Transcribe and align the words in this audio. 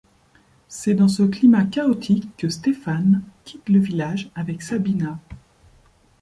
C'est 0.67 0.95
dans 0.95 1.07
ce 1.07 1.21
climat 1.21 1.63
chaotique 1.65 2.35
que 2.35 2.49
Stéphane 2.49 3.21
quitte 3.45 3.69
le 3.69 3.77
village 3.77 4.31
avec 4.33 4.63
Sabina. 4.63 5.19